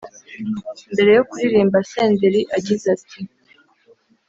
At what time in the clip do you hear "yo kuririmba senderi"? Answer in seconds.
1.17-2.41